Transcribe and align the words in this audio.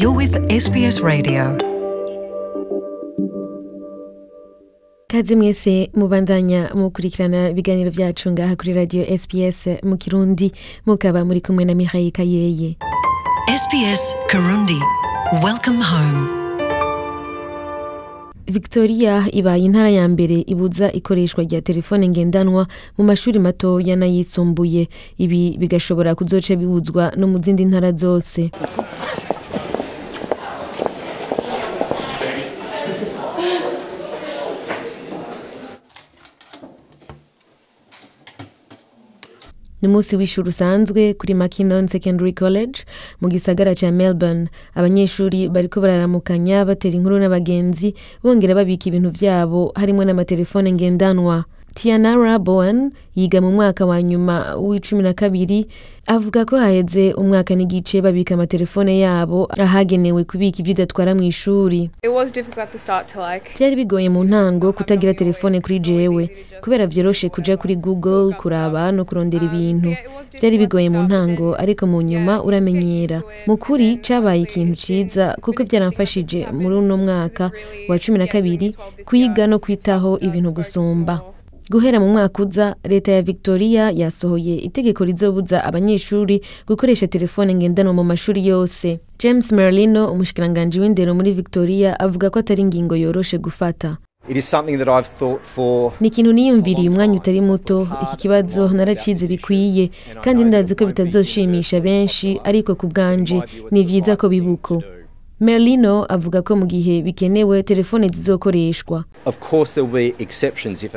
You're 0.00 0.16
with 0.16 0.34
SBS 0.50 1.00
Radio. 1.02 1.58
kaze 5.08 5.36
mwese 5.36 5.90
mubandanya 5.94 6.70
mukurikirana 6.74 7.48
ibiganiro 7.50 7.90
vyacu 7.90 8.30
ngaha 8.30 8.56
kuri 8.56 8.72
radio 8.72 9.04
SBS 9.18 9.66
mu 9.82 9.96
Kirundi 9.96 10.52
mukaba 10.86 11.24
muri 11.24 11.40
kumwe 11.40 11.64
na 11.64 11.74
Mihaye 11.74 12.10
Kayeye 12.10 12.76
SBS 13.58 14.14
Karundi. 14.28 14.78
Welcome 15.44 15.82
home. 15.84 16.28
Victoria 18.48 19.24
ibaye 19.32 19.62
intara 19.64 19.90
ya 19.90 20.08
mbere 20.08 20.40
ibuza 20.46 20.92
ikoreshwa 20.92 21.44
rya 21.44 21.62
telefone 21.62 22.08
ngendanwa 22.08 22.66
mu 22.98 23.04
mashuri 23.04 23.38
matoya 23.38 23.96
n'ayisumbuye 23.96 24.88
ibi 25.18 25.56
bigashobora 25.58 26.14
kuzoca 26.14 26.56
bibuzwa 26.56 27.12
no 27.16 27.26
mu 27.26 27.38
zindi 27.42 27.64
ntara 27.64 27.92
zose 27.92 28.50
ni 39.86 39.90
umunsi 39.92 40.16
w'ishuri 40.16 40.48
usanzwe 40.48 41.14
kuri 41.14 41.34
Mackinnon 41.34 41.86
Secondary 41.86 42.32
College 42.32 42.82
mu 43.20 43.28
gisagara 43.28 43.70
ca 43.74 43.92
Melbourne. 43.92 44.48
Abanyeshuri 44.74 45.46
bariko 45.48 45.78
bararamukanya 45.80 46.64
batera 46.66 46.96
inkuru 46.98 47.18
n'abagenzi 47.22 47.94
bongera 48.22 48.54
babika 48.58 48.90
ibintu 48.90 49.10
vyabo 49.14 49.70
harimwo 49.78 50.02
n'amatelefone 50.04 50.72
ngendanwa. 50.74 51.44
Tianara 51.76 52.38
Bowen 52.38 52.90
yiga 53.16 53.40
mu 53.40 53.52
mwaka 53.52 53.86
wa 53.86 54.02
nyuma 54.02 54.56
w'icumi 54.56 55.02
na 55.02 55.12
kabiri 55.12 55.66
avuga 56.06 56.44
ko 56.48 56.56
haheze 56.56 57.12
umwaka 57.12 57.52
n'igice 57.54 58.00
babika 58.00 58.32
amatelefone 58.34 58.96
yabo 58.98 59.44
ahagenewe 59.60 60.24
kubika 60.24 60.58
ivyo 60.64 60.72
udatwara 60.72 61.12
to 63.06 63.20
like. 63.20 63.50
Byari 63.58 63.76
bigoye 63.76 64.08
mu 64.08 64.24
ntango 64.24 64.72
kutagira 64.72 65.14
telefone 65.14 65.60
kuri 65.60 65.78
jewe 65.78 66.30
kubera 66.64 66.86
vyoroshe 66.86 67.28
kuja 67.28 67.56
kuri 67.56 67.76
google 67.76 68.32
kuraba 68.40 68.92
no 68.92 69.04
kurondera 69.04 69.44
ibintu. 69.44 69.92
byari 70.40 70.58
bigoye 70.58 70.88
mu 70.90 71.02
ntango 71.02 71.56
ariko 71.60 71.84
mu 71.86 72.00
nyuma 72.02 72.40
uramenyera. 72.42 73.20
mu 73.46 73.56
kuri 73.60 74.00
cabaye 74.00 74.42
ikintu 74.48 74.74
ciza 74.80 75.36
kuko 75.44 75.60
vyaramfashije 75.64 76.46
muri 76.56 76.74
uno 76.76 76.96
mwaka 76.96 77.50
wa 77.88 77.98
cumi 77.98 78.18
na 78.18 78.26
kabiri 78.26 78.72
kwiga 79.04 79.44
no 79.46 79.58
kwitaho 79.60 80.16
ibintu 80.24 80.50
gusumba. 80.56 81.35
Guhera 81.70 82.00
mu 82.00 82.08
mwaka 82.08 82.42
uza 82.42 82.76
leta 82.84 83.12
ya 83.12 83.22
victoria 83.22 83.90
yasohoye 83.90 84.54
itegeko 84.56 85.04
rizobuza 85.04 85.64
abanyeshuri 85.64 86.42
gukoresha 86.68 87.06
telefone 87.06 87.54
ngendanwa 87.54 87.92
mu 87.92 88.04
mashuri 88.04 88.46
yose. 88.46 89.00
James 89.18 89.52
merlino 89.52 90.12
umushikiranganji 90.12 90.80
w'indero 90.80 91.14
muri 91.14 91.32
victoria 91.32 92.00
avuga 92.00 92.30
ko 92.30 92.38
atari 92.38 92.62
ingingo 92.62 92.96
yoroshe 92.96 93.38
gufata. 93.38 93.96
It 94.28 94.36
is 94.36 94.50
something 94.50 94.76
that 94.76 94.88
I've 94.88 95.08
thought 95.18 95.42
for 95.42 95.92
ni 96.00 96.08
ikintu 96.08 96.32
niyumviriye 96.32 96.88
umwanya 96.88 97.14
utari 97.18 97.40
muto. 97.40 97.88
Iki 98.02 98.16
kibazo 98.16 98.68
naracize 98.68 99.26
bikwiye 99.26 99.90
kandi 100.24 100.44
ndazi 100.44 100.74
ko 100.74 100.86
bitazoshimisha 100.86 101.80
benshi 101.80 102.40
ariko 102.44 102.74
ku 102.74 102.86
bwanje 102.86 103.42
ni 103.70 103.84
vyiza 103.84 104.16
ko 104.16 104.28
bibuko. 104.28 104.82
Merlino 105.40 106.04
avuga 106.08 106.42
ko 106.42 106.56
mu 106.56 106.66
gihe 106.66 107.02
bikenewe 107.02 107.62
telefone 107.62 108.08
zizokoreshwa. 108.08 109.04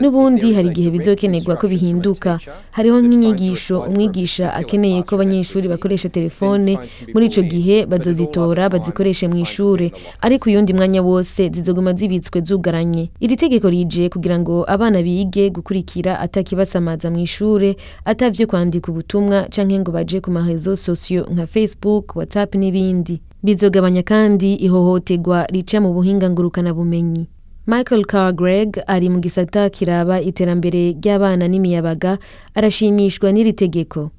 N'ubundi 0.00 0.52
hari 0.54 0.68
igihe 0.68 0.90
bizokenerwa 0.90 1.56
ko 1.56 1.68
bihinduka. 1.68 2.38
hariho 2.70 3.00
nk'inyigisho 3.02 3.80
umwigisha 3.80 4.54
akeneye 4.54 5.02
ko 5.02 5.14
abanyeshuri 5.14 5.68
bakoresha 5.68 6.08
telefone. 6.08 6.78
muri 7.14 7.26
ico 7.26 7.42
gihe 7.42 7.86
bazozitora 7.86 8.68
bazikoreshe 8.68 9.28
mu 9.28 9.36
ishure. 9.42 9.92
ariko 10.22 10.50
uyundi 10.50 10.72
mwanya 10.74 11.02
wose 11.02 11.50
zizoguma 11.54 11.92
zibitswe 11.92 12.40
zugaranye. 12.40 13.10
Iri 13.20 13.36
tegeko 13.36 13.70
rije 13.70 14.08
kugira 14.08 14.38
ngo 14.38 14.64
abana 14.70 15.02
bige 15.02 15.50
gukurikira 15.50 16.20
atakibasamaza 16.20 17.10
mu 17.10 17.18
ishure 17.18 17.76
atavyo 18.04 18.46
kwandika 18.46 18.92
ubutumwa 18.92 19.48
canke 19.50 19.78
ngo 19.78 19.90
baje 19.92 20.20
ku 20.20 20.30
marezo 20.30 20.76
sosiyo 20.76 21.26
nka 21.32 21.46
facebook 21.46 22.16
whatsapp 22.16 22.54
n'ibindi. 22.54 23.20
Bizogabanya 23.42 24.02
kandi 24.02 24.54
ihohoterwa 24.54 25.46
rica 25.52 25.78
mu 25.80 25.92
buhinga 25.94 26.30
ngurukana 26.30 26.74
bumenyi 26.74 27.28
michael 27.66 28.04
cargreg 28.04 28.78
ari 28.86 29.08
mu 29.08 29.18
gisata 29.20 29.70
kiraba 29.70 30.20
iterambere 30.20 30.92
ry'abana 30.96 31.48
n'imiyabaga 31.48 32.18
arashimishwa 32.54 33.32
n'iri 33.32 33.52
tegeko. 33.52 34.10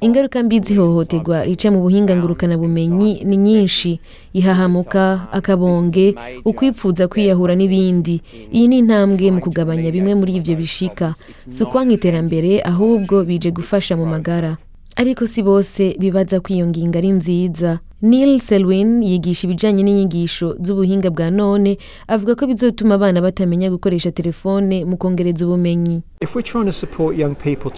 Ingaruka 0.00 0.42
mbi 0.42 0.60
z'ihohoterwa 0.60 1.44
rica 1.44 1.68
mu 1.70 1.80
buhinga 1.82 2.16
ngurukana 2.16 2.56
bumenyi 2.58 3.24
ni 3.24 3.36
nyinshi. 3.36 4.00
Ihahamuka 4.32 5.26
akabonge 5.32 6.14
ukwipfuza 6.44 7.08
kwiyahura 7.08 7.54
n'ibindi. 7.58 8.22
Iyi 8.54 8.68
ni 8.68 8.78
intambwe 8.78 9.30
mu 9.30 9.40
kugabanya 9.40 9.90
bimwe 9.90 10.14
muri 10.14 10.36
ivyo 10.38 10.54
bishika. 10.56 11.14
Si 11.50 11.62
ukwanka 11.62 11.92
iterambere 11.94 12.62
ahubwo 12.62 13.24
bije 13.24 13.50
gufasha 13.50 13.96
mu 13.98 14.06
magara. 14.06 14.56
Ariko 14.96 15.26
si 15.26 15.42
bose 15.42 15.96
bibaza 15.98 16.40
ko 16.40 16.52
iyo 16.54 16.66
ngingo 16.66 16.98
ari 16.98 17.10
nziza. 17.10 17.78
Neil 18.02 18.40
selwyn 18.40 19.02
yigisha 19.04 19.44
ibijanye 19.44 19.82
n'inyigisho 19.84 20.56
z'ubuhinga 20.64 21.10
bwa 21.12 21.28
none 21.30 21.76
avuga 22.08 22.32
ko 22.34 22.46
bizotuma 22.48 22.94
abana 22.96 23.20
batamenya 23.20 23.68
gukoresha 23.70 24.08
telefone 24.10 24.84
mu 24.88 24.96
kongereza 24.96 25.44
ubumenyi. 25.44 26.00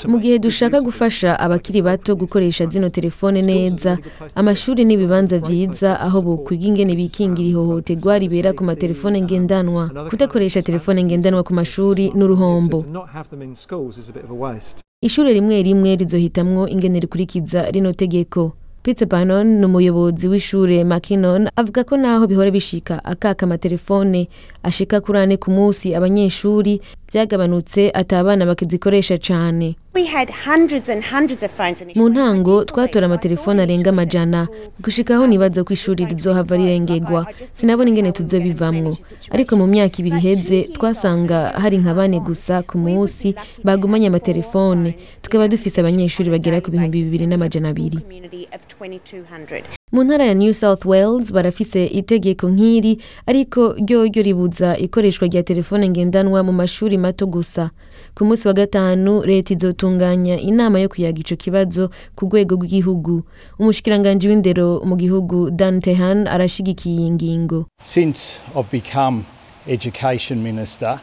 Mu 0.07 0.19
gihe 0.23 0.39
dushaka 0.39 0.79
gufasha 0.81 1.35
abakiri 1.41 1.83
bato 1.83 2.15
gukoresha 2.15 2.67
zino 2.71 2.87
telefone 2.91 3.43
neza 3.43 3.99
amashuri 4.39 4.85
n'ibibanza 4.87 5.39
vyiza 5.43 5.99
aho 6.01 6.23
bokwiga 6.23 6.67
ingene 6.71 6.95
bikingira 6.95 7.49
ihohoterwa 7.51 8.19
ribera 8.23 8.53
ku 8.55 8.63
matelefone 8.65 9.23
ngendanwa. 9.23 9.91
Kudakoresha 10.11 10.63
telefone 10.63 11.03
ngendanwa 11.05 11.43
ku 11.43 11.51
mashuri 11.55 12.15
n'uruhombo 12.15 12.79
to 15.03 15.23
not 15.23 15.27
have 15.27 15.35
them 15.35 15.51
in 15.51 15.59
schools 15.59 15.63
is 15.63 15.63
a 15.63 15.63
bit 15.63 15.63
of 15.63 15.63
a 15.63 15.63
waste. 15.63 15.63
ishure 15.63 15.63
rimwe 15.63 15.63
rimwe 15.63 15.97
rizohitamwo 15.97 16.69
ingene 16.69 17.01
rikurikiza 17.01 17.71
rino 17.71 17.93
tegeko 17.93 18.53
peter 18.83 19.09
bannon 19.09 19.47
ni 19.47 19.65
umuyobozi 19.67 20.29
w'ishure 20.29 20.85
mackinnon 20.85 21.49
avuga 21.57 21.85
ko 21.85 21.97
naho 21.97 22.27
bihora 22.27 22.51
bishika 22.51 23.05
akaka 23.05 23.47
amatelefone 23.47 24.29
ashika 24.63 25.01
kuri 25.01 25.19
ane 25.19 25.37
ku 25.37 25.51
munsi 25.51 25.95
abanyeshuri 25.95 26.81
vyagabanutse 27.13 27.91
ata 27.95 28.19
abana 28.19 28.47
bakizikoresha 28.47 29.15
initially. 29.15 29.77
mu 31.95 32.09
ntango 32.09 32.65
twatora 32.65 33.07
amatelefone 33.07 33.63
arenga 33.63 33.91
amajana. 33.91 34.49
Gushikaho 34.81 35.27
nibaza 35.27 35.65
ko 35.65 35.73
ishuri 35.73 36.05
rizohava 36.05 36.57
rirengegwa 36.57 37.27
sinabona 37.55 37.89
ingene 37.91 38.13
tuzobivamwo 38.13 38.97
ariko 39.31 39.57
mu 39.57 39.67
myaka 39.67 39.99
ibiri 40.01 40.17
iheze 40.19 40.63
twasanga 40.73 41.53
hari 41.63 41.77
nka 41.79 41.95
bane 41.95 42.21
gusa 42.21 42.63
ku 42.63 42.79
munsi 42.79 43.35
bagumanye 43.65 44.07
amatelefone 44.09 44.97
tukaba 45.23 45.49
dufise 45.49 45.81
abanyeshuri 45.81 46.31
bagera 46.31 46.61
ku 46.65 46.71
bihumbi 46.71 47.05
bibiri 47.05 47.27
n'amajana 47.27 47.69
abiri. 47.69 47.99
Community 48.01 48.49
of 48.57 48.61
2200. 48.81 49.82
Mu 49.93 50.05
ntara 50.05 50.25
ya 50.27 50.35
new 50.35 50.53
south 50.55 50.85
wales 50.85 51.33
barafise 51.33 51.87
itegeko 51.87 52.49
nk'iri 52.49 52.99
ariko 53.27 53.73
ryo 53.73 54.05
ryo 54.05 54.23
ribuza 54.23 54.79
ikoreshwa 54.79 55.29
rya 55.29 55.43
telefone 55.43 55.89
ngendanwa 55.89 56.43
mu 56.43 56.53
mashuri 56.53 56.99
mato 56.99 57.27
gusa. 57.27 57.71
Ku 58.15 58.25
munsi 58.25 58.49
wa 58.49 58.55
gatanu 58.55 59.23
leta 59.25 59.55
izotunganya 59.55 60.41
inama 60.41 60.81
yo 60.81 60.89
kuyaga 60.89 61.21
ico 61.21 61.37
kibazo 61.37 61.91
ku 62.17 62.25
rwego 62.27 62.57
rw'igihugu. 62.57 63.23
Umushikiranganji 63.59 64.29
w'indero 64.29 64.81
mu 64.85 64.97
gihugu 64.97 65.51
dan 65.51 65.81
tehan 65.81 66.27
arashigikiye 66.27 66.97
iyi 66.97 67.11
ngingo. 67.11 67.67
Since 67.85 68.41
I've 68.57 68.71
become 68.73 69.25
Education 69.69 70.43
Minister, 70.43 71.01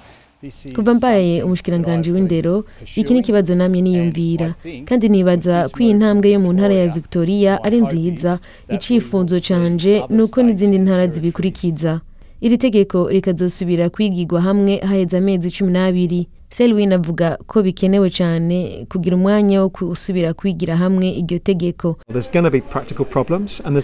kuva 0.75 0.93
mbaye 0.93 1.43
umushikiranganji 1.43 2.11
w'indero 2.11 2.65
iki 2.95 3.13
ni 3.13 3.19
ikibazo 3.19 3.55
namye 3.55 3.81
niyumvira. 3.81 4.55
Kandi 4.85 5.09
nibaza 5.09 5.69
ko 5.69 5.79
iyi 5.83 5.93
ntambwe 5.93 6.31
yo 6.31 6.39
mu 6.39 6.53
ntara 6.53 6.73
ya 6.73 6.87
victoria 6.87 7.63
ari 7.63 7.81
nziza 7.81 8.39
icifuzo 8.69 9.39
canje 9.39 10.03
ni 10.09 10.21
uko 10.21 10.43
n'izindi 10.43 10.77
ntara 10.79 11.07
zibikurikiza. 11.07 12.01
Iri 12.41 12.57
tegeko 12.57 13.09
rikazosubira 13.09 13.89
kwigirwa 13.89 14.41
hamwe 14.41 14.77
haheze 14.79 15.17
amezi 15.17 15.51
cumi 15.51 15.71
n'abiri. 15.71 16.27
Selwin 16.49 16.93
avuga 16.93 17.37
ko 17.47 17.61
bikenewe 17.63 18.09
cyane 18.09 18.85
kugira 18.89 19.15
umwanya 19.15 19.61
wo 19.61 19.69
gusubira 19.69 20.33
kwigira 20.33 20.75
hamwe 20.77 21.07
iryo 21.21 21.39
tegeko. 21.39 21.97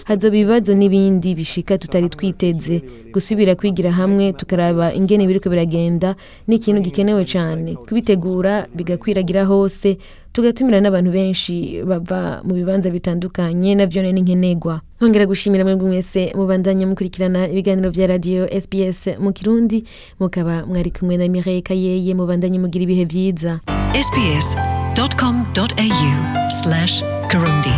Hazoba 0.06 0.36
ibibazo 0.36 0.74
n'ibindi 0.74 1.34
bishika 1.34 1.78
tutari 1.78 2.08
twiteze. 2.08 2.82
Gusubira 3.12 3.54
kwigira 3.54 3.92
hamwe 3.92 4.32
tukaraba 4.32 4.92
ingene 4.94 5.26
biriko 5.26 5.48
biragenda 5.50 6.16
ni 6.46 6.56
ikintu 6.56 6.80
gikenewe 6.82 7.24
cyane. 7.24 7.74
Kubitegura 7.74 8.66
bigakwiragira 8.74 9.44
hose 9.44 9.98
tugatumira 10.36 10.80
n'abantu 10.84 11.10
benshi 11.16 11.80
bava 11.80 12.40
mu 12.44 12.52
bibanza 12.54 12.90
bitandukanye 12.92 13.74
navyo 13.74 14.02
ni 14.12 14.20
nkenegwa. 14.20 14.80
Nkongera 15.00 15.26
gushimira 15.26 15.64
mwebwe 15.64 15.88
mwese 15.88 16.32
mubandanya 16.36 16.86
mukurikirana 16.86 17.48
ibiganiro 17.48 17.90
vya 17.90 18.06
radio 18.06 18.44
sbs 18.60 19.06
mu 19.18 19.32
kirundi 19.32 19.84
mukaba 20.20 20.66
mwari 20.66 20.90
kumwe 20.90 21.16
na 21.16 21.28
mireille 21.28 21.62
kayeye 21.62 22.14
mubandanye 22.14 22.58
mugira 22.58 22.82
ibihe 22.84 23.04
vyiza. 23.04 23.60
Sbs.com.au 24.06 25.30
slash 26.50 27.02
Kirundi. 27.30 27.72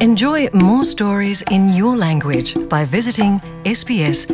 Enjoy 0.00 0.48
more 0.52 0.84
stories 0.84 1.42
in 1.50 1.68
your 1.72 1.96
language 1.96 2.54
by 2.68 2.84
visiting 2.84 3.40
sbs.com.au. 3.64 4.32